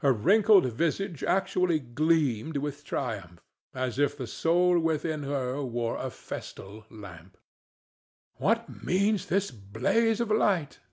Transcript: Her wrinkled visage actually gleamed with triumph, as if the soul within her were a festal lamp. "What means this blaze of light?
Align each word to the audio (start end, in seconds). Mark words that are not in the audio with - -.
Her 0.00 0.12
wrinkled 0.12 0.64
visage 0.66 1.22
actually 1.22 1.78
gleamed 1.78 2.56
with 2.56 2.82
triumph, 2.84 3.40
as 3.72 4.00
if 4.00 4.16
the 4.18 4.26
soul 4.26 4.80
within 4.80 5.22
her 5.22 5.64
were 5.64 5.96
a 5.96 6.10
festal 6.10 6.86
lamp. 6.90 7.36
"What 8.38 8.82
means 8.82 9.26
this 9.26 9.52
blaze 9.52 10.20
of 10.20 10.32
light? 10.32 10.80